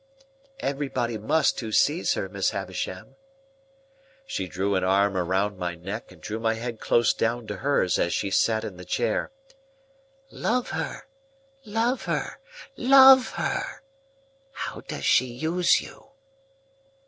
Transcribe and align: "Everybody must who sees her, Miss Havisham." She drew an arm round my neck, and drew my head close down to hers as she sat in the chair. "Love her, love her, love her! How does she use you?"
"Everybody 0.61 1.19
must 1.19 1.59
who 1.59 1.71
sees 1.71 2.13
her, 2.15 2.27
Miss 2.27 2.49
Havisham." 2.49 3.17
She 4.25 4.47
drew 4.47 4.73
an 4.73 4.83
arm 4.83 5.13
round 5.15 5.59
my 5.59 5.75
neck, 5.75 6.11
and 6.11 6.19
drew 6.19 6.39
my 6.39 6.55
head 6.55 6.79
close 6.79 7.13
down 7.13 7.45
to 7.45 7.57
hers 7.57 7.99
as 7.99 8.11
she 8.11 8.31
sat 8.31 8.63
in 8.63 8.77
the 8.77 8.83
chair. 8.83 9.29
"Love 10.31 10.69
her, 10.71 11.05
love 11.65 12.05
her, 12.05 12.39
love 12.75 13.29
her! 13.35 13.83
How 14.53 14.81
does 14.87 15.05
she 15.05 15.27
use 15.27 15.81
you?" 15.81 16.07